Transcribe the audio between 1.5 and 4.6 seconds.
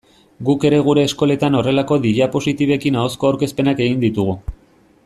horrelako diapositibekin ahozko aurkezpenak egin ditugu.